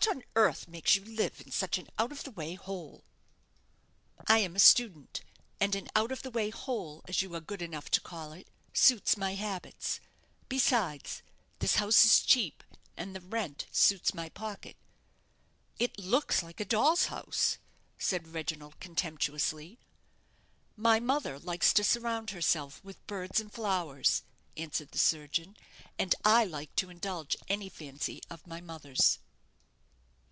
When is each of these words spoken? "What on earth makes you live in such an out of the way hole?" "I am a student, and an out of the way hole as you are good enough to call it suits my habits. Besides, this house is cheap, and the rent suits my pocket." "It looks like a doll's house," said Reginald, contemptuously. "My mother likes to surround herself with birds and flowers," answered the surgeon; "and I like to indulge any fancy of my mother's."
"What 0.00 0.08
on 0.16 0.22
earth 0.34 0.66
makes 0.66 0.96
you 0.96 1.04
live 1.04 1.42
in 1.42 1.50
such 1.50 1.76
an 1.76 1.88
out 1.98 2.10
of 2.10 2.22
the 2.24 2.30
way 2.30 2.54
hole?" 2.54 3.04
"I 4.26 4.38
am 4.38 4.56
a 4.56 4.60
student, 4.60 5.20
and 5.60 5.74
an 5.74 5.88
out 5.94 6.10
of 6.10 6.22
the 6.22 6.30
way 6.30 6.48
hole 6.48 7.02
as 7.06 7.20
you 7.20 7.34
are 7.34 7.40
good 7.40 7.60
enough 7.60 7.90
to 7.90 8.00
call 8.00 8.32
it 8.32 8.48
suits 8.72 9.18
my 9.18 9.34
habits. 9.34 10.00
Besides, 10.48 11.20
this 11.58 11.74
house 11.74 12.06
is 12.06 12.22
cheap, 12.22 12.64
and 12.96 13.14
the 13.14 13.20
rent 13.20 13.66
suits 13.72 14.14
my 14.14 14.30
pocket." 14.30 14.76
"It 15.78 15.98
looks 15.98 16.42
like 16.42 16.60
a 16.60 16.64
doll's 16.64 17.06
house," 17.06 17.58
said 17.98 18.28
Reginald, 18.28 18.80
contemptuously. 18.80 19.78
"My 20.78 20.98
mother 20.98 21.38
likes 21.38 21.74
to 21.74 21.84
surround 21.84 22.30
herself 22.30 22.82
with 22.82 23.06
birds 23.06 23.38
and 23.38 23.52
flowers," 23.52 24.22
answered 24.56 24.92
the 24.92 24.98
surgeon; 24.98 25.58
"and 25.98 26.14
I 26.24 26.44
like 26.44 26.74
to 26.76 26.88
indulge 26.88 27.36
any 27.48 27.68
fancy 27.68 28.22
of 28.30 28.46
my 28.46 28.62
mother's." 28.62 29.18